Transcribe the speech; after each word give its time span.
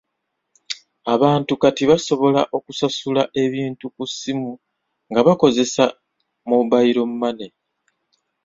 Abantu 1.13 1.51
kati 1.61 1.83
basobola 1.91 2.41
okusasula 2.57 3.21
ebintu 3.43 3.85
ku 3.95 4.03
ssimu 4.11 4.51
nga 5.09 5.21
bakozesa 5.27 5.83
mobayiro 6.47 7.03
mmane. 7.11 7.47